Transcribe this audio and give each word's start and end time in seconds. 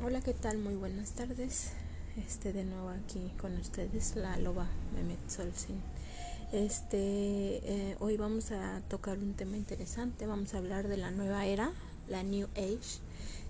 Hola, 0.00 0.20
¿qué 0.20 0.32
tal? 0.32 0.58
Muy 0.58 0.76
buenas 0.76 1.10
tardes. 1.10 1.72
Este 2.16 2.52
de 2.52 2.62
nuevo 2.62 2.88
aquí 2.90 3.32
con 3.40 3.56
ustedes, 3.56 4.14
la 4.14 4.36
loba 4.36 4.68
Mehmet 4.94 5.18
Solsin. 5.28 5.80
Este, 6.52 6.96
eh, 6.98 7.96
hoy 7.98 8.16
vamos 8.16 8.52
a 8.52 8.80
tocar 8.88 9.18
un 9.18 9.34
tema 9.34 9.56
interesante. 9.56 10.28
Vamos 10.28 10.54
a 10.54 10.58
hablar 10.58 10.86
de 10.86 10.98
la 10.98 11.10
nueva 11.10 11.46
era, 11.46 11.72
la 12.08 12.22
New 12.22 12.46
Age. 12.54 13.00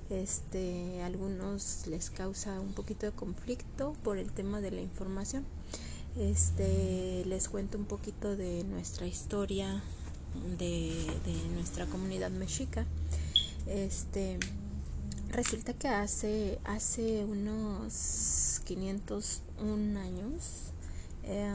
Este, 0.09 1.03
a 1.03 1.07
algunos 1.07 1.87
les 1.87 2.09
causa 2.09 2.59
un 2.61 2.73
poquito 2.73 3.05
de 3.05 3.13
conflicto 3.13 3.93
por 4.03 4.17
el 4.17 4.33
tema 4.33 4.63
de 4.63 4.71
la 4.71 4.81
información. 4.81 5.45
Este, 6.17 7.27
les 7.27 7.51
cuento 7.51 7.77
un 7.77 7.85
poquito 7.85 8.37
de 8.37 8.65
nuestra 8.65 9.07
historia, 9.07 9.83
de, 10.59 10.95
de 11.27 11.49
nuestra 11.55 11.85
comunidad 11.85 12.31
mexica. 12.31 12.87
Este, 13.67 14.39
resulta 15.31 15.73
que 15.75 15.89
hace, 15.89 16.59
hace 16.65 17.25
unos 17.25 18.61
501 18.65 20.01
años, 20.01 20.73
eh, 21.25 21.51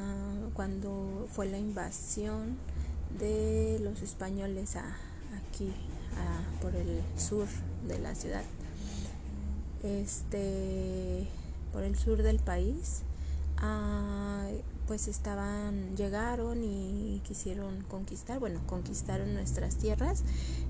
cuando 0.54 1.28
fue 1.32 1.48
la 1.48 1.58
invasión 1.58 2.58
de 3.20 3.80
los 3.82 4.02
españoles 4.02 4.76
a, 4.76 4.86
aquí, 5.38 5.72
por 6.62 6.76
el 6.76 7.02
sur 7.18 7.48
de 7.88 8.00
la 8.00 8.16
ciudad, 8.16 8.44
este, 9.84 11.28
por 11.72 11.84
el 11.84 11.98
sur 11.98 12.22
del 12.24 12.40
país, 12.40 13.02
pues 14.88 15.08
estaban, 15.08 15.96
llegaron 15.96 16.64
y 16.64 17.22
quisieron 17.26 17.84
conquistar, 17.84 18.40
bueno, 18.40 18.62
conquistaron 18.66 19.34
nuestras 19.34 19.78
tierras. 19.78 20.24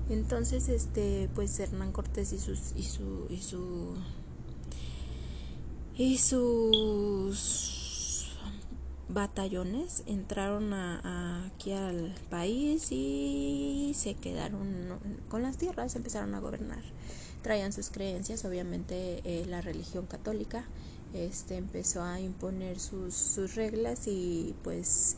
Entonces, 0.08 0.68
este, 0.68 1.28
pues 1.34 1.58
Hernán 1.58 1.92
Cortés 1.92 2.32
y 2.32 2.38
sus, 2.38 2.72
y 2.76 2.84
su, 2.84 3.26
y 3.28 3.40
su, 3.42 3.94
y 5.96 6.18
sus 6.18 7.84
batallones 9.08 10.02
entraron 10.06 10.72
a, 10.72 11.46
aquí 11.46 11.72
al 11.72 12.14
país 12.30 12.88
y 12.90 13.92
se 13.94 14.14
quedaron 14.14 14.98
con 15.28 15.42
las 15.42 15.56
tierras, 15.56 15.96
empezaron 15.96 16.34
a 16.34 16.40
gobernar. 16.40 16.82
Traían 17.42 17.72
sus 17.72 17.90
creencias, 17.90 18.44
obviamente 18.44 19.20
eh, 19.24 19.44
la 19.46 19.60
religión 19.60 20.06
católica, 20.06 20.64
este 21.14 21.56
empezó 21.56 22.02
a 22.02 22.20
imponer 22.20 22.78
sus, 22.80 23.14
sus 23.14 23.54
reglas 23.54 24.06
y 24.06 24.54
pues 24.62 25.16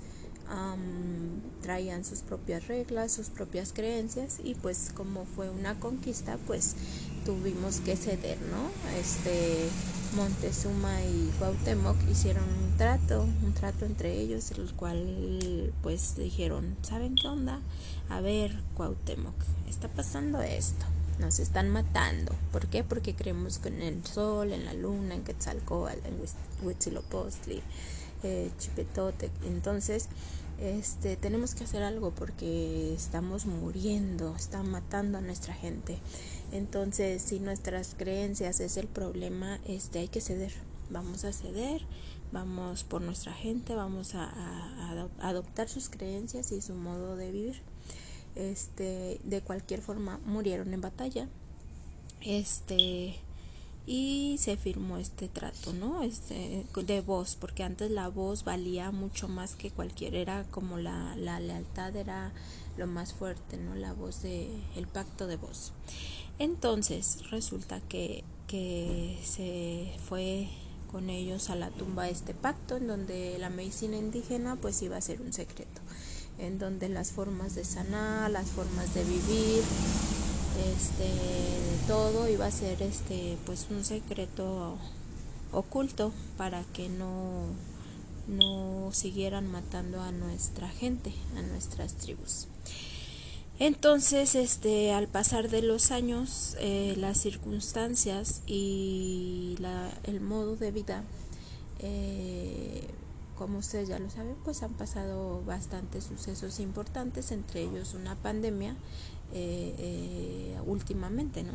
traían 1.63 2.05
sus 2.05 2.21
propias 2.21 2.69
reglas, 2.69 3.13
sus 3.13 3.31
propias 3.31 3.73
creencias 3.73 4.39
y 4.45 4.55
pues 4.55 4.93
como 4.95 5.25
fue 5.25 5.51
una 5.51 5.81
conquista 5.81 6.39
pues 6.47 6.77
tuvimos 7.25 7.81
que 7.81 7.97
ceder, 7.97 8.39
¿no? 8.43 8.71
Este 8.97 9.69
Montezuma 10.15 11.03
y 11.03 11.33
Cuauhtémoc 11.39 11.97
hicieron 12.09 12.45
un 12.45 12.77
trato, 12.77 13.23
un 13.23 13.53
trato 13.55 13.87
entre 13.87 14.21
ellos, 14.21 14.53
el 14.53 14.73
cual 14.75 15.73
pues 15.83 16.17
dijeron, 16.17 16.77
¿saben 16.83 17.17
qué 17.17 17.27
onda? 17.27 17.61
A 18.09 18.21
ver, 18.21 18.57
Cuauhtémoc, 18.77 19.35
está 19.69 19.89
pasando 19.89 20.41
esto 20.43 20.87
nos 21.19 21.39
están 21.39 21.71
matando. 21.71 22.35
¿Por 22.53 22.67
qué? 22.67 22.85
Porque 22.85 23.15
creemos 23.15 23.59
que 23.59 23.69
en 23.69 23.83
el 23.83 24.05
sol, 24.05 24.53
en 24.53 24.65
la 24.65 24.75
luna, 24.75 25.15
en 25.15 25.25
Quetzalcóatl, 25.25 26.07
en 26.07 26.15
Huitzilopochtli, 26.63 27.63
eh, 28.23 28.51
Chipetote. 28.59 29.31
Entonces, 29.45 30.09
este, 30.61 31.17
tenemos 31.17 31.55
que 31.55 31.65
hacer 31.65 31.83
algo 31.83 32.13
porque 32.13 32.95
estamos 32.95 33.47
muriendo, 33.47 34.35
están 34.37 34.71
matando 34.71 35.19
a 35.19 35.21
nuestra 35.21 35.55
gente. 35.55 35.99
Entonces, 36.53 37.23
si 37.23 37.41
nuestras 37.41 37.95
creencias 37.97 38.61
es 38.61 38.77
el 38.77 38.87
problema, 38.87 39.59
este, 39.67 40.01
hay 40.01 40.09
que 40.09 40.21
ceder. 40.21 40.53
Vamos 40.89 41.25
a 41.25 41.33
ceder, 41.33 41.83
vamos 42.33 42.85
por 42.85 43.03
nuestra 43.03 43.33
gente, 43.33 43.75
vamos 43.75 44.15
a 44.15 44.31
adoptar 45.19 45.69
sus 45.69 45.89
creencias 45.89 46.53
y 46.53 46.61
su 46.61 46.75
modo 46.75 47.17
de 47.17 47.33
vivir 47.33 47.76
este 48.37 49.21
de 49.25 49.41
cualquier 49.41 49.83
forma 49.83 50.21
murieron 50.25 50.73
en 50.75 50.81
batalla. 50.81 51.29
Este 52.21 53.17
y 53.89 54.37
se 54.41 54.57
firmó 54.57 54.99
este 54.99 55.29
trato 55.29 55.73
no 55.73 56.03
este 56.03 56.67
de 56.75 57.01
voz 57.03 57.37
porque 57.37 57.63
antes 57.63 57.89
la 57.89 58.09
voz 58.09 58.43
valía 58.43 58.91
mucho 58.91 59.29
más 59.29 59.55
que 59.55 59.71
cualquier 59.71 60.17
era 60.17 60.43
como 60.51 60.77
la, 60.77 61.15
la 61.15 61.39
lealtad 61.39 61.95
era 61.95 62.33
lo 62.77 62.89
más 62.89 63.15
fuerte 63.15 63.57
no 63.59 63.77
la 63.77 63.93
voz 63.93 64.23
de 64.23 64.49
el 64.75 64.89
pacto 64.89 65.27
de 65.27 65.37
voz. 65.37 65.73
Entonces 66.39 67.31
resulta 67.31 67.81
que 67.81 68.25
que 68.47 69.19
se 69.25 69.93
fue 70.09 70.49
con 70.91 71.11
ellos 71.11 71.51
a 71.51 71.57
la 71.57 71.71
tumba 71.71 72.09
este 72.09 72.33
pacto 72.33 72.77
en 72.77 72.87
donde 72.87 73.39
la 73.39 73.51
medicina 73.51 73.97
indígena 73.97 74.57
pues 74.57 74.81
iba 74.83 74.97
a 74.97 75.01
ser 75.01 75.21
un 75.21 75.33
secreto 75.33 75.81
en 76.39 76.59
donde 76.59 76.89
las 76.89 77.13
formas 77.13 77.55
de 77.55 77.65
sanar, 77.65 78.31
las 78.31 78.49
formas 78.51 78.95
de 78.95 79.05
vivir, 79.05 79.63
este, 80.75 81.11
todo 81.87 82.29
iba 82.29 82.47
a 82.47 82.51
ser 82.51 82.83
este, 82.83 83.37
pues 83.47 83.67
un 83.71 83.85
secreto 83.85 84.79
oculto 85.53 86.13
para 86.37 86.63
que 86.73 86.89
no, 86.89 87.47
no 88.27 88.91
siguieran 88.93 89.51
matando 89.51 90.01
a 90.01 90.13
nuestra 90.13 90.69
gente, 90.69 91.13
a 91.37 91.43
nuestras 91.43 91.95
tribus. 91.95 92.49
Entonces, 93.59 94.35
este, 94.35 94.93
al 94.93 95.09
pasar 95.09 95.49
de 95.49 95.63
los 95.63 95.91
años, 95.91 96.57
eh, 96.61 96.95
las 96.99 97.19
circunstancias 97.19 98.43
y 98.47 99.57
el 100.05 100.21
modo 100.21 100.57
de 100.57 100.71
vida 100.73 101.05
eh, 101.79 102.87
como 103.37 103.59
ustedes 103.59 103.89
ya 103.89 103.99
lo 103.99 104.11
saben, 104.11 104.37
pues 104.45 104.63
han 104.63 104.73
pasado 104.73 105.43
bastantes 105.45 106.05
sucesos 106.05 106.59
importantes, 106.61 107.31
entre 107.33 107.63
ellos 107.63 107.95
una 107.95 108.15
pandemia 108.17 108.75
eh, 109.33 109.75
eh, 109.79 110.59
últimamente, 110.67 111.43
¿no? 111.43 111.53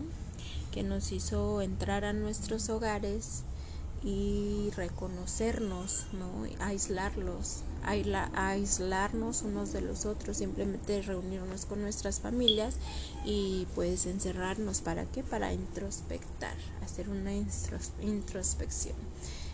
Que 0.72 0.84
nos 0.84 1.12
hizo 1.12 1.62
entrar 1.62 2.06
a 2.06 2.14
nuestros 2.14 2.70
hogares 2.70 3.44
y 4.04 4.72
reconocernos, 4.76 6.08
¿no? 6.14 6.48
Aislarlos, 6.60 7.64
aislarnos 7.84 9.42
unos 9.42 9.74
de 9.74 9.82
los 9.82 10.06
otros, 10.06 10.38
simplemente 10.38 11.02
reunirnos 11.02 11.66
con 11.66 11.82
nuestras 11.82 12.20
familias 12.20 12.78
y 13.26 13.68
pues 13.76 14.06
encerrarnos, 14.06 14.82
¿para 14.82 15.06
qué? 15.06 15.24
Para 15.24 15.54
introspectar, 15.54 16.56
hacer 16.84 17.10
una 17.10 17.34
introspección 18.02 18.96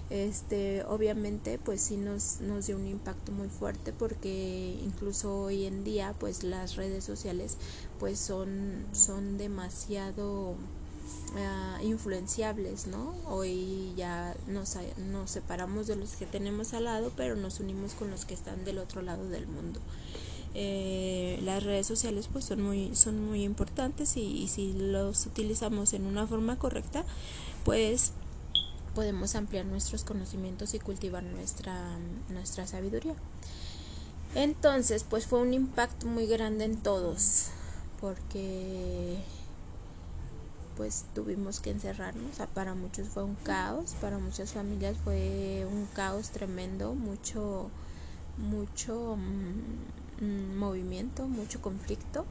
este 0.09 0.85
obviamente 0.85 1.59
pues 1.63 1.81
sí 1.81 1.97
nos, 1.97 2.39
nos 2.39 2.67
dio 2.67 2.77
un 2.77 2.87
impacto 2.87 3.31
muy 3.31 3.49
fuerte 3.49 3.91
porque 3.91 4.79
incluso 4.81 5.41
hoy 5.41 5.65
en 5.65 5.83
día 5.83 6.13
pues 6.17 6.43
las 6.43 6.75
redes 6.75 7.03
sociales 7.03 7.57
pues 7.99 8.17
son 8.17 8.85
son 8.93 9.37
demasiado 9.37 10.51
uh, 10.51 11.83
influenciables 11.83 12.87
no 12.87 13.15
hoy 13.25 13.93
ya 13.97 14.33
nos, 14.47 14.77
nos 15.11 15.29
separamos 15.29 15.87
de 15.87 15.97
los 15.97 16.15
que 16.15 16.25
tenemos 16.25 16.73
al 16.73 16.85
lado 16.85 17.11
pero 17.17 17.35
nos 17.35 17.59
unimos 17.59 17.93
con 17.93 18.09
los 18.09 18.25
que 18.25 18.33
están 18.33 18.63
del 18.63 18.77
otro 18.79 19.01
lado 19.01 19.27
del 19.29 19.47
mundo. 19.47 19.81
Eh, 20.59 21.39
las 21.43 21.63
redes 21.63 21.85
sociales 21.85 22.29
pues 22.31 22.45
son 22.45 22.61
muy 22.61 22.95
son 22.95 23.23
muy 23.23 23.43
importantes 23.43 24.15
y, 24.17 24.21
y 24.21 24.47
si 24.47 24.73
los 24.73 25.25
utilizamos 25.25 25.93
en 25.93 26.07
una 26.07 26.25
forma 26.25 26.57
correcta 26.57 27.03
pues 27.63 28.13
podemos 28.97 29.35
ampliar 29.35 29.63
nuestros 29.63 30.03
conocimientos 30.03 30.73
y 30.73 30.79
cultivar 30.79 31.21
nuestra, 31.21 31.99
nuestra 32.29 32.65
sabiduría. 32.65 33.13
Entonces, 34.33 35.05
pues 35.07 35.27
fue 35.27 35.39
un 35.39 35.53
impacto 35.53 36.07
muy 36.07 36.25
grande 36.25 36.65
en 36.65 36.77
todos, 36.77 37.49
porque 38.01 39.19
pues 40.77 41.05
tuvimos 41.13 41.59
que 41.59 41.69
encerrarnos. 41.69 42.37
para 42.55 42.73
muchos 42.73 43.07
fue 43.09 43.23
un 43.23 43.35
caos, 43.35 43.93
para 44.01 44.17
muchas 44.17 44.53
familias 44.53 44.97
fue 45.03 45.67
un 45.71 45.85
caos 45.93 46.31
tremendo, 46.31 46.95
mucho, 46.95 47.69
mucho 48.37 49.17
mm, 49.17 50.57
movimiento, 50.57 51.27
mucho 51.27 51.61
conflicto. 51.61 52.25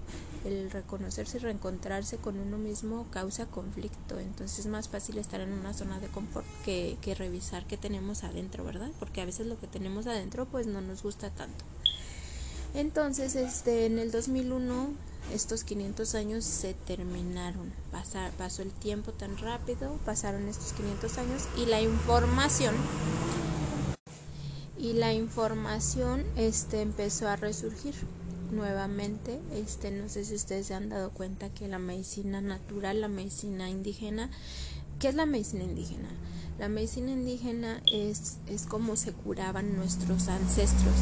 El 0.44 0.70
reconocerse 0.70 1.38
y 1.38 1.40
reencontrarse 1.40 2.18
con 2.18 2.38
uno 2.38 2.58
mismo 2.58 3.06
causa 3.10 3.46
conflicto. 3.46 4.18
Entonces 4.20 4.60
es 4.60 4.66
más 4.66 4.88
fácil 4.88 5.18
estar 5.18 5.40
en 5.40 5.52
una 5.52 5.72
zona 5.72 5.98
de 5.98 6.08
confort 6.08 6.46
que, 6.64 6.96
que 7.00 7.14
revisar 7.14 7.66
qué 7.66 7.76
tenemos 7.76 8.24
adentro, 8.24 8.64
¿verdad? 8.64 8.90
Porque 8.98 9.20
a 9.20 9.26
veces 9.26 9.46
lo 9.46 9.58
que 9.58 9.66
tenemos 9.66 10.06
adentro 10.06 10.46
pues 10.46 10.66
no 10.66 10.80
nos 10.80 11.02
gusta 11.02 11.30
tanto. 11.30 11.64
Entonces, 12.74 13.36
este, 13.36 13.86
en 13.86 13.98
el 13.98 14.10
2001 14.10 14.90
estos 15.32 15.64
500 15.64 16.14
años 16.14 16.44
se 16.44 16.74
terminaron. 16.74 17.72
Pasar, 17.90 18.30
pasó 18.32 18.62
el 18.62 18.70
tiempo 18.70 19.12
tan 19.12 19.38
rápido, 19.38 19.98
pasaron 20.04 20.46
estos 20.48 20.72
500 20.74 21.18
años 21.18 21.48
y 21.56 21.66
la 21.66 21.80
información 21.80 22.74
y 24.86 24.92
la 24.92 25.12
información 25.12 26.24
este 26.36 26.80
empezó 26.80 27.28
a 27.28 27.34
resurgir 27.34 27.94
nuevamente 28.52 29.40
este 29.52 29.90
no 29.90 30.08
sé 30.08 30.24
si 30.24 30.36
ustedes 30.36 30.68
se 30.68 30.74
han 30.74 30.88
dado 30.88 31.10
cuenta 31.10 31.48
que 31.48 31.66
la 31.66 31.80
medicina 31.80 32.40
natural 32.40 33.00
la 33.00 33.08
medicina 33.08 33.68
indígena 33.68 34.30
¿Qué 34.98 35.08
es 35.08 35.14
la 35.14 35.26
medicina 35.26 35.64
indígena? 35.64 36.08
La 36.58 36.70
medicina 36.70 37.10
indígena 37.12 37.82
es, 37.92 38.38
es 38.46 38.64
como 38.64 38.96
se 38.96 39.12
curaban 39.12 39.76
nuestros 39.76 40.28
ancestros, 40.28 40.94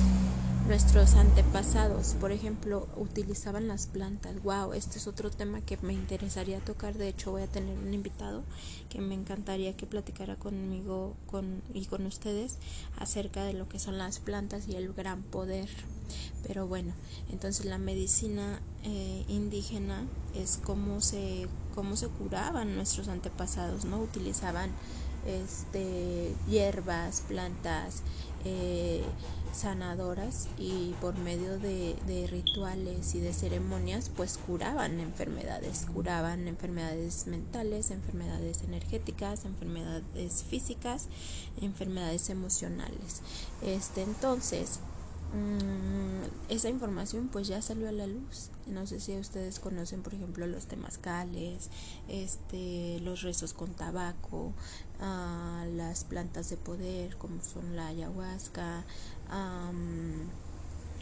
nuestros 0.67 1.15
antepasados. 1.15 2.15
Por 2.21 2.33
ejemplo, 2.33 2.89
utilizaban 2.97 3.69
las 3.69 3.87
plantas. 3.87 4.43
Wow, 4.43 4.73
este 4.73 4.99
es 4.99 5.07
otro 5.07 5.31
tema 5.31 5.61
que 5.61 5.77
me 5.83 5.93
interesaría 5.93 6.61
tocar. 6.61 6.95
De 6.95 7.09
hecho, 7.09 7.33
voy 7.33 7.43
a 7.43 7.47
tener 7.47 7.79
un 7.79 7.93
invitado 7.93 8.43
que 8.89 9.01
me 9.01 9.15
encantaría 9.15 9.77
que 9.77 9.87
platicara 9.87 10.37
conmigo 10.37 11.15
con, 11.27 11.63
y 11.75 11.85
con 11.85 12.07
ustedes 12.07 12.57
acerca 12.99 13.45
de 13.45 13.53
lo 13.53 13.69
que 13.69 13.79
son 13.79 13.99
las 13.99 14.21
plantas 14.21 14.67
y 14.69 14.77
el 14.77 14.93
gran 14.95 15.23
poder. 15.23 15.69
Pero 16.47 16.67
bueno, 16.67 16.93
entonces 17.31 17.67
la 17.67 17.79
medicina 17.79 18.61
eh, 18.85 19.25
indígena 19.29 20.07
es 20.35 20.59
cómo 20.63 21.01
se, 21.01 21.47
cómo 21.75 21.97
se 21.97 22.09
curaban 22.09 22.77
nuestros 22.77 23.09
antepasados, 23.09 23.85
¿no? 23.85 23.99
Utilizaban 23.99 24.71
este, 25.27 26.35
hierbas, 26.49 27.23
plantas 27.23 28.03
eh, 28.45 29.03
sanadoras 29.55 30.49
y 30.59 30.95
por 31.01 31.17
medio 31.17 31.59
de, 31.59 31.97
de, 32.07 32.27
rituales 32.27 33.15
y 33.15 33.21
de 33.21 33.33
ceremonias 33.33 34.11
pues 34.15 34.37
curaban 34.37 34.99
enfermedades, 35.01 35.87
curaban 35.95 36.49
enfermedades 36.49 37.27
mentales, 37.27 37.91
enfermedades 37.91 38.63
energéticas, 38.63 39.45
enfermedades 39.45 40.43
físicas, 40.43 41.09
enfermedades 41.61 42.31
emocionales. 42.31 43.23
Este 43.63 44.03
entonces 44.03 44.81
Mm, 45.35 46.23
esa 46.49 46.69
información 46.69 47.29
pues 47.29 47.49
ya 47.49 47.61
salió 47.61 47.89
a 47.89 47.93
la 47.93 48.07
luz. 48.07 48.51
No 48.67 48.87
sé 48.87 49.01
si 49.01 49.19
ustedes 49.19 49.59
conocen, 49.59 50.03
por 50.03 50.15
ejemplo, 50.15 50.47
los 50.47 50.67
temazcales, 50.67 51.71
este, 52.09 53.01
los 53.01 53.23
rezos 53.23 53.53
con 53.53 53.75
tabaco, 53.75 54.53
ah, 55.01 55.65
las 55.75 56.05
plantas 56.05 56.51
de 56.51 56.57
poder 56.57 57.17
como 57.17 57.43
son 57.43 57.75
la 57.75 57.89
ayahuasca, 57.89 58.85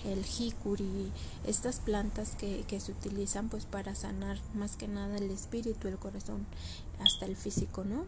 el 0.04 0.24
jicuri, 0.24 1.12
estas 1.46 1.78
plantas 1.78 2.30
que, 2.34 2.64
que, 2.66 2.80
se 2.80 2.92
utilizan 2.92 3.48
pues 3.48 3.66
para 3.66 3.94
sanar 3.94 4.38
más 4.54 4.76
que 4.76 4.88
nada 4.88 5.16
el 5.16 5.30
espíritu, 5.30 5.86
el 5.88 5.98
corazón, 5.98 6.46
hasta 7.02 7.26
el 7.26 7.36
físico, 7.36 7.84
¿no? 7.84 8.04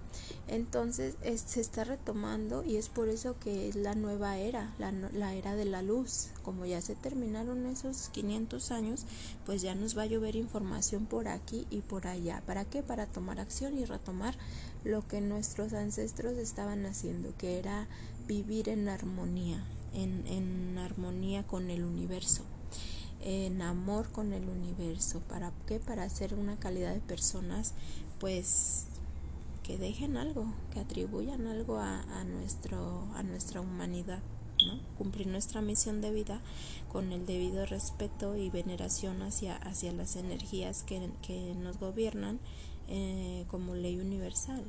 Entonces 0.49 1.17
se 1.47 1.61
está 1.61 1.85
retomando 1.85 2.65
y 2.65 2.77
es 2.77 2.89
por 2.89 3.09
eso 3.09 3.39
que 3.39 3.69
es 3.69 3.77
la 3.77 3.95
nueva 3.95 4.39
era, 4.39 4.75
la, 4.79 4.93
la 4.93 5.35
era 5.35 5.55
de 5.55 5.65
la 5.65 5.83
luz. 5.83 6.29
Como 6.43 6.67
ya 6.67 6.81
se 6.81 6.95
terminaron 6.95 7.67
esos 7.67 8.09
500 8.11 8.71
años, 8.71 9.07
pues 9.47 9.63
ya 9.63 9.75
nos 9.75 9.97
va 9.97 10.03
a 10.03 10.07
llover 10.07 10.37
información 10.37 11.07
por 11.07 11.29
aquí 11.29 11.67
y 11.71 11.81
por 11.81 12.07
allá. 12.07 12.43
¿Para 12.47 12.65
qué? 12.65 12.83
Para 12.83 13.07
tomar 13.07 13.41
acción 13.41 13.79
y 13.79 13.85
retomar 13.85 14.37
lo 14.85 15.07
que 15.07 15.21
nuestros 15.21 15.73
ancestros 15.73 16.37
estaban 16.37 16.85
haciendo, 16.87 17.35
que 17.37 17.59
era 17.59 17.89
vivir 18.27 18.69
en 18.69 18.89
armonía, 18.89 19.65
en, 19.95 20.27
en 20.27 20.79
armonía 20.79 21.47
con 21.47 21.71
el 21.71 21.85
universo, 21.85 22.45
en 23.25 23.63
amor 23.63 24.11
con 24.13 24.33
el 24.33 24.49
universo. 24.49 25.21
¿Para 25.21 25.53
qué? 25.67 25.81
Para 25.81 26.09
ser 26.11 26.35
una 26.35 26.57
calidad 26.57 26.93
de 26.93 27.01
personas, 27.01 27.73
pues 28.21 28.87
que 29.63 29.79
dejen 29.79 30.19
algo, 30.19 30.47
que 30.73 30.81
atribuyan 30.81 31.47
algo 31.47 31.79
a, 31.79 32.03
a, 32.03 32.25
nuestro, 32.25 33.09
a 33.15 33.23
nuestra 33.23 33.61
humanidad. 33.61 34.23
¿no? 34.65 34.79
cumplir 34.97 35.27
nuestra 35.27 35.61
misión 35.61 36.01
de 36.01 36.13
vida 36.13 36.41
con 36.91 37.13
el 37.13 37.27
debido 37.27 37.67
respeto 37.67 38.37
y 38.37 38.51
veneración 38.51 39.21
hacia, 39.23 39.57
hacia 39.57 39.93
las 39.93 40.15
energías 40.15 40.85
que, 40.85 41.11
que 41.23 41.55
nos 41.57 41.79
gobiernan 41.79 42.39
eh, 42.89 43.45
como 43.51 43.75
ley 43.75 43.99
universal 43.99 44.63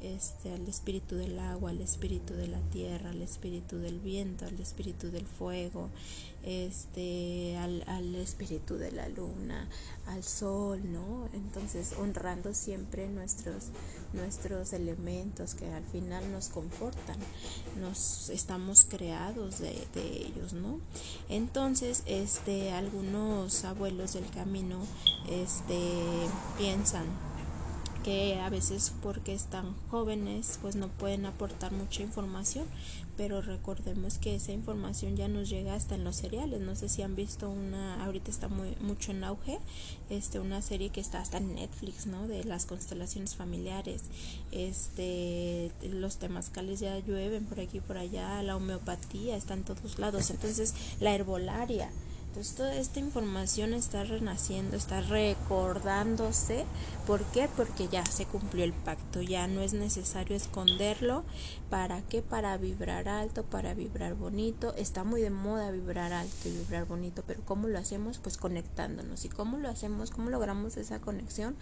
este, 0.00 0.52
al 0.52 0.66
espíritu 0.66 1.16
del 1.16 1.38
agua, 1.38 1.70
al 1.70 1.80
espíritu 1.80 2.34
de 2.34 2.46
la 2.46 2.60
tierra, 2.70 3.10
al 3.10 3.22
espíritu 3.22 3.78
del 3.78 3.98
viento, 4.00 4.46
al 4.46 4.58
espíritu 4.58 5.10
del 5.10 5.26
fuego, 5.26 5.88
este, 6.42 7.56
al, 7.58 7.84
al 7.86 8.14
espíritu 8.14 8.76
de 8.76 8.92
la 8.92 9.08
luna, 9.08 9.68
al 10.06 10.24
sol, 10.24 10.80
¿no? 10.90 11.28
Entonces, 11.34 11.94
honrando 11.98 12.54
siempre 12.54 13.08
nuestros, 13.08 13.64
nuestros 14.12 14.72
elementos 14.72 15.54
que 15.54 15.70
al 15.70 15.84
final 15.84 16.32
nos 16.32 16.48
confortan, 16.48 17.18
nos 17.78 18.30
estamos 18.30 18.86
creados 18.88 19.58
de, 19.58 19.86
de 19.94 20.26
ellos, 20.26 20.54
¿no? 20.54 20.80
Entonces, 21.28 22.02
este, 22.06 22.72
algunos 22.72 23.64
abuelos 23.64 24.14
del 24.14 24.28
camino, 24.30 24.80
este, 25.28 26.00
piensan 26.56 27.06
que 28.04 28.40
a 28.40 28.48
veces 28.48 28.92
porque 29.02 29.34
están 29.34 29.74
jóvenes 29.90 30.58
pues 30.62 30.76
no 30.76 30.88
pueden 30.88 31.26
aportar 31.26 31.72
mucha 31.72 32.02
información 32.02 32.66
pero 33.20 33.42
recordemos 33.42 34.16
que 34.16 34.34
esa 34.34 34.52
información 34.52 35.14
ya 35.14 35.28
nos 35.28 35.50
llega 35.50 35.74
hasta 35.74 35.94
en 35.94 36.04
los 36.04 36.16
seriales. 36.16 36.62
No 36.62 36.74
sé 36.74 36.88
si 36.88 37.02
han 37.02 37.16
visto 37.16 37.50
una 37.50 38.02
ahorita 38.02 38.30
está 38.30 38.48
muy 38.48 38.74
mucho 38.80 39.10
en 39.10 39.24
auge 39.24 39.58
este 40.08 40.40
una 40.40 40.62
serie 40.62 40.88
que 40.88 41.02
está 41.02 41.20
hasta 41.20 41.36
en 41.36 41.54
Netflix 41.54 42.06
no 42.06 42.26
de 42.26 42.44
las 42.44 42.64
constelaciones 42.64 43.36
familiares. 43.36 44.04
Este 44.52 45.70
los 45.82 46.16
temazcales 46.16 46.80
ya 46.80 46.98
llueven 47.00 47.44
por 47.44 47.60
aquí 47.60 47.80
por 47.80 47.98
allá 47.98 48.42
la 48.42 48.56
homeopatía 48.56 49.36
está 49.36 49.52
en 49.52 49.64
todos 49.64 49.98
lados. 49.98 50.30
Entonces 50.30 50.74
la 50.98 51.14
herbolaria 51.14 51.90
entonces 52.30 52.54
toda 52.54 52.76
esta 52.76 53.00
información 53.00 53.74
está 53.74 54.04
renaciendo, 54.04 54.76
está 54.76 55.00
recordándose. 55.00 56.64
¿Por 57.04 57.24
qué? 57.24 57.48
Porque 57.56 57.88
ya 57.88 58.06
se 58.06 58.24
cumplió 58.24 58.62
el 58.62 58.72
pacto, 58.72 59.20
ya 59.20 59.48
no 59.48 59.62
es 59.62 59.74
necesario 59.74 60.36
esconderlo. 60.36 61.24
¿Para 61.70 62.02
qué? 62.02 62.22
Para 62.22 62.56
vibrar 62.56 63.08
alto, 63.08 63.42
para 63.42 63.74
vibrar 63.74 64.14
bonito. 64.14 64.72
Está 64.76 65.02
muy 65.02 65.22
de 65.22 65.30
moda 65.30 65.72
vibrar 65.72 66.12
alto 66.12 66.48
y 66.48 66.52
vibrar 66.52 66.84
bonito, 66.86 67.24
pero 67.26 67.40
¿cómo 67.44 67.66
lo 67.66 67.80
hacemos? 67.80 68.18
Pues 68.18 68.36
conectándonos. 68.36 69.24
¿Y 69.24 69.28
cómo 69.28 69.58
lo 69.58 69.68
hacemos? 69.68 70.12
¿Cómo 70.12 70.30
logramos 70.30 70.76
esa 70.76 71.00
conexión? 71.00 71.56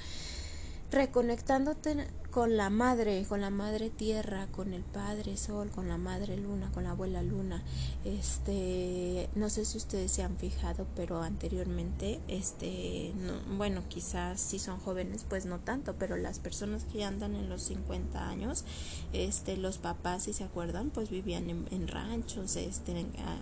Reconectándote 0.90 2.06
con 2.30 2.56
la 2.56 2.70
madre, 2.70 3.24
con 3.26 3.40
la 3.40 3.50
madre 3.50 3.90
tierra, 3.90 4.46
con 4.52 4.74
el 4.74 4.82
padre 4.82 5.36
sol, 5.36 5.70
con 5.70 5.88
la 5.88 5.96
madre 5.96 6.36
luna, 6.36 6.70
con 6.72 6.84
la 6.84 6.90
abuela 6.90 7.22
luna. 7.22 7.62
Este, 8.04 9.28
no 9.34 9.48
sé 9.50 9.64
si 9.64 9.78
ustedes 9.78 10.12
se 10.12 10.22
han 10.22 10.36
fijado, 10.36 10.86
pero 10.94 11.22
anteriormente, 11.22 12.20
este, 12.28 13.12
bueno, 13.56 13.82
quizás 13.88 14.40
si 14.40 14.58
son 14.58 14.78
jóvenes, 14.78 15.24
pues 15.28 15.46
no 15.46 15.58
tanto, 15.58 15.94
pero 15.98 16.16
las 16.16 16.38
personas 16.38 16.84
que 16.84 17.02
andan 17.02 17.34
en 17.34 17.48
los 17.48 17.62
50 17.62 18.28
años, 18.28 18.64
este, 19.12 19.56
los 19.56 19.78
papás, 19.78 20.24
si 20.24 20.32
se 20.32 20.44
acuerdan, 20.44 20.90
pues 20.90 21.10
vivían 21.10 21.48
en, 21.48 21.88
ranchos, 21.88 22.56
este, 22.56 23.06
ah, 23.18 23.38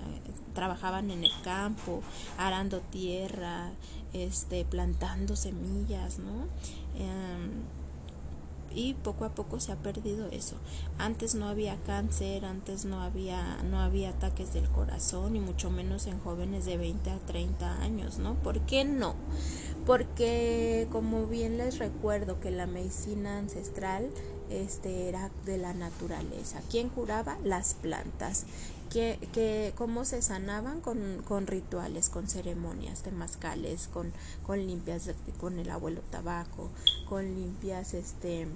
trabajaban 0.55 1.11
en 1.11 1.25
el 1.25 1.33
campo, 1.43 2.03
arando 2.38 2.81
tierra, 2.81 3.73
este, 4.25 4.64
plantando 4.64 5.37
semillas, 5.37 6.18
¿no? 6.18 6.46
Em, 6.99 7.62
y 8.76 8.92
poco 8.92 9.25
a 9.25 9.30
poco 9.30 9.58
se 9.58 9.73
ha 9.73 9.76
perdido 9.76 10.28
eso. 10.30 10.56
Antes 10.99 11.35
no 11.35 11.49
había 11.49 11.76
cáncer, 11.87 12.44
antes 12.44 12.85
no 12.85 13.00
había 13.00 13.62
no 13.70 13.80
había 13.80 14.11
ataques 14.11 14.52
del 14.52 14.68
corazón 14.68 15.35
y 15.35 15.40
mucho 15.40 15.70
menos 15.70 16.06
en 16.06 16.20
jóvenes 16.20 16.66
de 16.66 16.76
20 16.76 17.11
a 17.11 17.18
30 17.18 17.80
años, 17.80 18.18
¿no? 18.18 18.35
¿Por 18.35 18.61
qué 18.61 18.85
no? 18.85 19.14
Porque 19.87 20.88
como 20.92 21.26
bien 21.26 21.56
les 21.56 21.78
recuerdo 21.78 22.38
que 22.38 22.50
la 22.50 22.66
medicina 22.66 23.38
ancestral 23.38 24.11
este 24.50 25.09
era 25.09 25.31
de 25.45 25.59
la 25.59 25.75
naturaleza. 25.75 26.61
¿Quién 26.71 26.88
curaba? 26.88 27.38
Las 27.45 27.75
plantas 27.75 28.45
que, 28.91 29.19
que 29.33 29.73
cómo 29.76 30.05
se 30.05 30.23
sanaban 30.23 30.81
con, 30.81 31.23
con 31.26 31.47
rituales, 31.47 32.09
con 32.09 32.29
ceremonias 32.29 33.03
temazcales, 33.03 33.88
con, 33.93 34.12
con 34.47 34.67
limpias 34.67 35.11
con 35.38 35.59
el 35.59 35.71
abuelo 35.71 36.00
tabaco, 36.11 36.71
con 37.09 37.25
limpias 37.35 37.95
este 37.95 38.47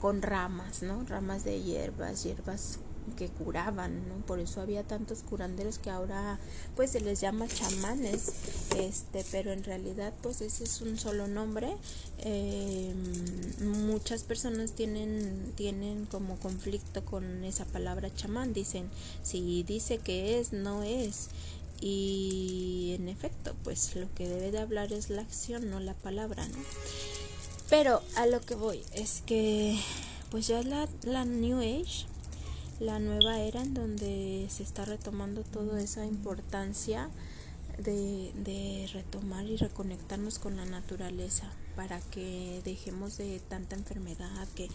con 0.00 0.22
ramas, 0.22 0.82
¿no? 0.82 1.04
Ramas 1.04 1.44
de 1.44 1.60
hierbas, 1.60 2.22
hierbas 2.22 2.78
que 3.16 3.28
curaban, 3.28 4.08
¿no? 4.08 4.14
Por 4.26 4.38
eso 4.38 4.60
había 4.60 4.84
tantos 4.84 5.22
curanderos 5.22 5.78
que 5.78 5.90
ahora 5.90 6.38
pues 6.76 6.90
se 6.90 7.00
les 7.00 7.20
llama 7.20 7.48
chamanes, 7.48 8.32
este, 8.76 9.24
pero 9.30 9.52
en 9.52 9.64
realidad 9.64 10.12
pues 10.22 10.40
ese 10.40 10.64
es 10.64 10.80
un 10.80 10.98
solo 10.98 11.26
nombre. 11.26 11.76
Eh, 12.18 12.94
muchas 13.60 14.22
personas 14.22 14.72
tienen, 14.72 15.52
tienen 15.56 16.06
como 16.06 16.36
conflicto 16.38 17.04
con 17.04 17.44
esa 17.44 17.64
palabra 17.64 18.14
chamán, 18.14 18.52
dicen, 18.52 18.88
si 19.22 19.62
dice 19.62 19.98
que 19.98 20.38
es, 20.38 20.52
no 20.52 20.82
es. 20.82 21.28
Y 21.80 22.94
en 22.98 23.08
efecto, 23.08 23.54
pues 23.64 23.94
lo 23.94 24.12
que 24.14 24.28
debe 24.28 24.50
de 24.50 24.58
hablar 24.58 24.92
es 24.92 25.10
la 25.10 25.22
acción, 25.22 25.70
no 25.70 25.78
la 25.80 25.94
palabra, 25.94 26.46
¿no? 26.48 26.58
Pero 27.70 28.02
a 28.16 28.26
lo 28.26 28.40
que 28.40 28.54
voy 28.54 28.82
es 28.94 29.22
que 29.26 29.78
pues 30.30 30.46
ya 30.46 30.62
la, 30.62 30.88
la 31.04 31.24
New 31.24 31.58
Age 31.60 32.06
la 32.80 33.00
nueva 33.00 33.40
era 33.40 33.62
en 33.62 33.74
donde 33.74 34.46
se 34.50 34.62
está 34.62 34.84
retomando 34.84 35.42
toda 35.42 35.80
esa 35.80 36.06
importancia 36.06 37.08
de, 37.78 38.32
de, 38.34 38.88
retomar 38.92 39.44
y 39.46 39.56
reconectarnos 39.56 40.38
con 40.38 40.56
la 40.56 40.64
naturaleza 40.64 41.50
para 41.78 42.00
que 42.00 42.60
dejemos 42.64 43.18
de 43.18 43.38
tanta 43.38 43.76
enfermedad, 43.76 44.48
que 44.56 44.68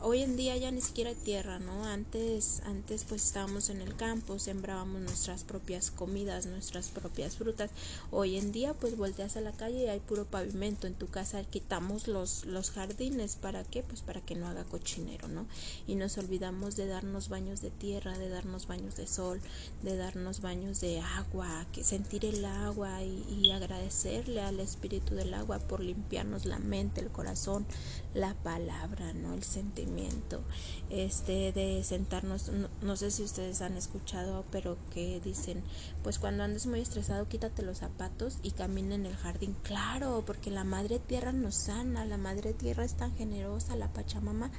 hoy 0.00 0.22
en 0.22 0.36
día 0.36 0.56
ya 0.56 0.70
ni 0.70 0.80
siquiera 0.80 1.10
hay 1.10 1.16
tierra, 1.16 1.58
¿no? 1.58 1.84
Antes, 1.84 2.62
antes 2.64 3.04
pues 3.04 3.26
estábamos 3.26 3.68
en 3.68 3.82
el 3.82 3.94
campo, 3.94 4.38
sembrábamos 4.38 5.02
nuestras 5.02 5.44
propias 5.44 5.90
comidas, 5.90 6.46
nuestras 6.46 6.88
propias 6.88 7.36
frutas. 7.36 7.70
Hoy 8.10 8.38
en 8.38 8.52
día 8.52 8.72
pues 8.72 8.96
volteas 8.96 9.36
a 9.36 9.42
la 9.42 9.52
calle 9.52 9.84
y 9.84 9.88
hay 9.88 10.00
puro 10.00 10.24
pavimento. 10.24 10.86
En 10.86 10.94
tu 10.94 11.08
casa 11.08 11.44
quitamos 11.44 12.08
los, 12.08 12.46
los 12.46 12.70
jardines. 12.70 13.36
¿Para 13.36 13.62
qué? 13.64 13.82
Pues 13.82 14.00
para 14.00 14.22
que 14.22 14.34
no 14.34 14.48
haga 14.48 14.64
cochinero, 14.64 15.28
¿no? 15.28 15.46
Y 15.86 15.94
nos 15.94 16.16
olvidamos 16.16 16.74
de 16.76 16.86
darnos 16.86 17.28
baños 17.28 17.60
de 17.60 17.70
tierra, 17.70 18.16
de 18.16 18.30
darnos 18.30 18.66
baños 18.66 18.96
de 18.96 19.06
sol, 19.06 19.42
de 19.82 19.96
darnos 19.98 20.40
baños 20.40 20.80
de 20.80 21.00
agua, 21.00 21.66
que 21.72 21.84
sentir 21.84 22.24
el 22.24 22.46
agua 22.46 23.02
y, 23.02 23.24
y 23.30 23.50
agradecerle 23.50 24.40
al 24.40 24.58
espíritu 24.58 25.14
del 25.14 25.34
agua 25.34 25.58
por 25.58 25.80
limpiarnos 25.80 26.29
la 26.38 26.58
mente, 26.58 27.00
el 27.00 27.08
corazón, 27.08 27.66
la 28.14 28.34
palabra, 28.34 29.12
¿no? 29.12 29.34
El 29.34 29.42
sentimiento, 29.42 30.40
este, 30.88 31.52
de 31.52 31.82
sentarnos, 31.84 32.50
no, 32.82 32.96
sé 32.96 33.10
si 33.10 33.22
ustedes 33.22 33.60
han 33.60 33.76
escuchado, 33.76 34.44
pero 34.50 34.76
que 34.92 35.20
dicen, 35.20 35.62
pues 36.02 36.18
cuando 36.18 36.42
andes 36.42 36.66
muy 36.66 36.80
estresado, 36.80 37.28
quítate 37.28 37.62
los 37.62 37.78
zapatos 37.78 38.38
y 38.42 38.52
camina 38.52 38.94
en 38.94 39.06
el 39.06 39.16
jardín. 39.16 39.56
Claro, 39.62 40.24
porque 40.26 40.50
la 40.50 40.64
madre 40.64 40.98
tierra 40.98 41.32
nos 41.32 41.54
sana, 41.54 42.04
la 42.04 42.16
madre 42.16 42.52
tierra 42.52 42.84
es 42.84 42.94
tan 42.94 43.14
generosa, 43.14 43.76
la 43.76 43.92
Pachamama, 43.92 44.50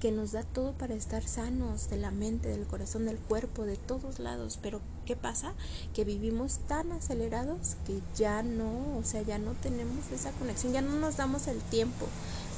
que 0.00 0.12
nos 0.12 0.32
da 0.32 0.42
todo 0.42 0.72
para 0.72 0.94
estar 0.94 1.22
sanos, 1.22 1.90
de 1.90 1.96
la 1.98 2.10
mente, 2.10 2.48
del 2.48 2.66
corazón, 2.66 3.06
del 3.06 3.18
cuerpo, 3.18 3.64
de 3.64 3.76
todos 3.76 4.18
lados, 4.18 4.58
pero 4.62 4.80
¿qué 5.04 5.16
pasa? 5.16 5.52
Que 5.94 6.04
vivimos 6.04 6.58
tan 6.68 6.92
acelerados 6.92 7.76
que 7.86 8.00
ya 8.16 8.42
no, 8.42 8.96
o 8.98 9.02
sea, 9.04 9.22
ya 9.22 9.38
no 9.38 9.52
tenemos 9.52 10.10
esa 10.12 10.30
conexión, 10.32 10.72
ya 10.72 10.82
no 10.82 10.96
nos 10.96 11.16
damos 11.16 11.46
el 11.46 11.60
tiempo 11.60 12.06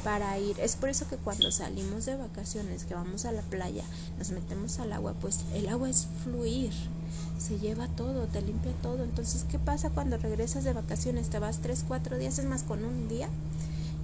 para 0.04 0.38
ir. 0.38 0.58
Es 0.60 0.76
por 0.76 0.88
eso 0.88 1.08
que 1.08 1.16
cuando 1.16 1.50
salimos 1.50 2.06
de 2.06 2.16
vacaciones, 2.16 2.84
que 2.84 2.94
vamos 2.94 3.24
a 3.24 3.32
la 3.32 3.42
playa, 3.42 3.84
nos 4.18 4.30
metemos 4.30 4.78
al 4.78 4.92
agua, 4.92 5.14
pues 5.20 5.40
el 5.54 5.68
agua 5.68 5.90
es 5.90 6.06
fluir, 6.22 6.72
se 7.38 7.58
lleva 7.58 7.88
todo, 7.88 8.26
te 8.26 8.40
limpia 8.42 8.72
todo. 8.82 9.02
Entonces, 9.02 9.44
¿qué 9.50 9.58
pasa 9.58 9.90
cuando 9.90 10.16
regresas 10.16 10.64
de 10.64 10.72
vacaciones? 10.72 11.28
Te 11.28 11.38
vas 11.38 11.58
tres, 11.58 11.84
cuatro 11.86 12.18
días, 12.18 12.38
es 12.38 12.44
más 12.44 12.62
con 12.62 12.84
un 12.84 13.08
día, 13.08 13.28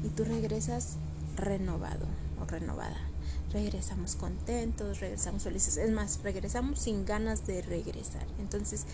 y 0.04 0.08
tú 0.08 0.24
regresas 0.24 0.96
renovado 1.36 2.06
o 2.40 2.46
renovada. 2.46 3.11
Regresamos 3.52 4.16
contentos, 4.16 5.00
regresamos 5.00 5.42
felices. 5.42 5.76
Es 5.76 5.90
más, 5.90 6.20
regresamos 6.22 6.78
sin 6.78 7.04
ganas 7.04 7.46
de 7.46 7.62
regresar. 7.62 8.26
Entonces, 8.38 8.86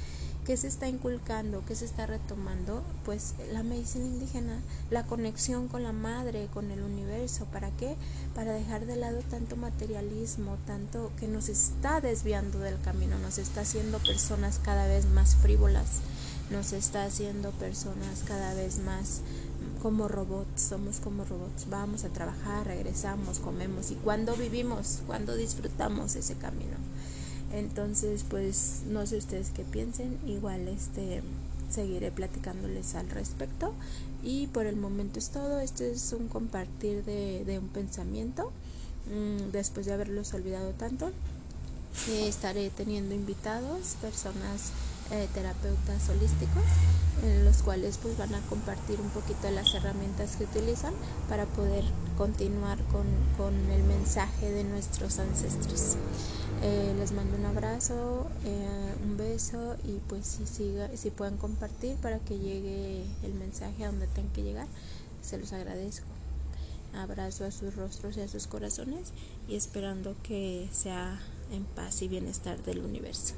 ¿Qué 0.49 0.57
se 0.57 0.67
está 0.67 0.89
inculcando? 0.89 1.63
¿Qué 1.67 1.75
se 1.75 1.85
está 1.85 2.07
retomando? 2.07 2.83
Pues 3.05 3.35
la 3.53 3.63
medicina 3.63 4.07
indígena, 4.07 4.63
la 4.91 5.05
conexión 5.05 5.69
con 5.69 5.83
la 5.83 5.93
madre, 5.93 6.49
con 6.55 6.71
el 6.71 6.81
universo. 6.81 7.45
¿Para 7.53 7.71
qué? 7.73 7.97
Para 8.35 8.55
dejar 8.55 8.87
de 8.87 8.97
lado 8.97 9.21
tanto 9.29 9.57
materialismo, 9.57 10.57
tanto 10.67 11.13
que 11.21 11.29
nos 11.29 11.51
está 11.51 12.01
desviando 12.01 12.61
del 12.61 12.81
camino, 12.81 13.19
nos 13.19 13.37
está 13.37 13.61
haciendo 13.61 13.99
personas 13.99 14.59
cada 14.65 14.87
vez 14.87 15.05
más 15.05 15.37
frívolas, 15.37 16.01
nos 16.51 16.73
está 16.73 17.05
haciendo 17.05 17.51
personas 17.51 18.23
cada 18.27 18.55
vez 18.55 18.79
más 18.79 19.21
como 19.83 20.09
robots, 20.09 20.63
somos 20.63 21.01
como 21.01 21.25
robots, 21.25 21.69
vamos 21.69 22.05
a 22.05 22.09
trabajar, 22.09 22.67
regresamos, 22.67 23.39
comemos. 23.39 23.91
Y 23.91 23.95
cuando 23.95 24.35
vivimos, 24.37 25.01
cuando 25.07 25.37
disfrutamos 25.37 26.17
ese 26.17 26.35
camino. 26.35 26.77
Entonces, 27.53 28.25
pues 28.29 28.83
no 28.87 29.07
sé 29.07 29.17
ustedes 29.17 29.51
qué 29.51 29.65
piensen, 29.65 30.19
igual 30.27 30.69
este 30.69 31.23
seguiré 31.71 32.11
platicándoles 32.11 32.95
al 32.95 33.09
respecto. 33.11 33.73
Y 34.23 34.49
por 34.49 34.67
el 34.67 34.77
momento 34.77 35.19
es 35.19 35.31
todo, 35.31 35.61
este 35.61 35.91
es 35.93 36.13
un 36.13 36.29
compartir 36.29 37.05
de, 37.05 37.59
un 37.59 37.69
pensamiento. 37.69 38.51
Mm, 39.07 39.53
después 39.53 39.87
de 39.87 39.93
haberlos 39.93 40.35
olvidado 40.35 40.73
tanto. 40.73 41.11
estaré 42.11 42.71
teniendo 42.71 43.15
invitados, 43.15 43.97
personas 44.01 44.73
eh, 45.11 45.27
terapeutas 45.33 46.09
holísticos 46.11 46.65
en 47.23 47.45
los 47.45 47.63
cuales 47.63 47.99
pues 47.99 48.17
van 48.17 48.35
a 48.35 48.41
compartir 48.43 49.01
un 49.01 49.09
poquito 49.11 49.51
las 49.51 49.75
herramientas 49.75 50.37
que 50.37 50.45
utilizan 50.45 50.95
para 51.29 51.47
poder 51.47 51.85
continuar 52.17 52.79
con, 52.85 53.07
con 53.37 53.55
el 53.71 53.83
mensaje 53.83 54.51
de 54.51 54.65
nuestros 54.65 55.19
ancestros. 55.19 55.97
Eh, 56.63 56.95
les 56.99 57.13
mando 57.13 57.37
un 57.37 57.45
abrazo, 57.45 58.27
eh, 58.45 58.95
un 59.05 59.17
beso 59.17 59.77
y 59.85 59.99
pues 60.09 60.27
si, 60.27 60.47
siga, 60.47 60.91
si 60.97 61.11
pueden 61.11 61.37
compartir 61.37 61.95
para 61.97 62.19
que 62.19 62.39
llegue 62.39 63.05
el 63.23 63.35
mensaje 63.35 63.85
a 63.85 63.89
donde 63.89 64.09
tengan 64.09 64.33
que 64.33 64.43
llegar, 64.43 64.67
se 65.23 65.39
los 65.39 65.53
agradezco. 65.53 66.07
Abrazo 66.95 67.45
a 67.45 67.51
sus 67.51 67.77
rostros 67.77 68.17
y 68.17 68.23
a 68.23 68.29
sus 68.29 68.47
corazones 68.47 69.13
y 69.47 69.55
esperando 69.55 70.17
que 70.23 70.69
sea 70.73 71.21
en 71.53 71.65
paz 71.65 72.03
y 72.03 72.09
bienestar 72.09 72.61
del 72.65 72.81
universo. 72.81 73.35